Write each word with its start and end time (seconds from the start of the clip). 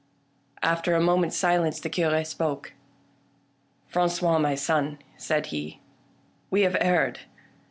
After 0.63 0.95
a 0.95 0.99
moment's 0.99 1.37
silence 1.37 1.79
the 1.79 1.87
Cure 1.87 2.25
spoke." 2.25 2.73
Fran 3.87 4.09
cois, 4.09 4.39
my 4.39 4.55
son," 4.55 4.97
said 5.15 5.45
he," 5.53 5.79
we 6.49 6.61
have 6.63 6.75
erred. 6.81 7.19